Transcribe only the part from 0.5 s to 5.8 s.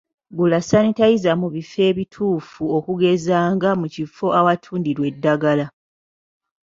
sanitayiza mu bifo ebituufu okugeza nga ekifo awatundirwa eddagala.